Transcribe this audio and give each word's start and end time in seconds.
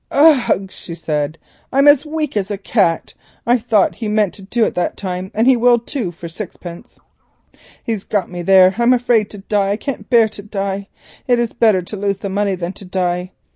"Ugh," 0.09 0.71
she 0.71 0.95
said, 0.95 1.37
"I'm 1.71 1.87
as 1.87 2.07
weak 2.07 2.35
as 2.35 2.49
a 2.49 2.57
cat. 2.57 3.13
I 3.45 3.59
thought 3.59 3.93
he 3.97 4.07
meant 4.07 4.33
to 4.33 4.41
do 4.41 4.63
it 4.65 4.73
that 4.73 4.97
time, 4.97 5.29
and 5.35 5.45
he 5.45 5.55
will 5.55 5.77
too, 5.77 6.11
for 6.11 6.27
sixpence. 6.27 6.97
He's 7.83 8.03
got 8.03 8.27
me 8.27 8.41
there. 8.41 8.73
I 8.79 8.81
am 8.81 8.93
afraid 8.93 9.29
to 9.29 9.37
die. 9.37 9.69
I 9.69 9.77
can't 9.77 10.09
bear 10.09 10.27
to 10.29 10.41
die. 10.41 10.87
It 11.27 11.37
is 11.37 11.53
better 11.53 11.83
to 11.83 11.95
lose 11.97 12.17
the 12.17 12.29
money 12.29 12.55
than 12.55 12.73
to 12.73 12.85
die. 12.85 13.29